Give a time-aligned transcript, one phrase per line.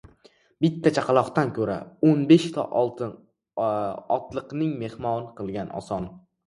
[0.65, 1.75] •Bitta chaqaloqlidan ko‘ra,
[2.09, 2.65] o‘n beshta
[4.19, 6.15] otliqni mehmon qilgan oson.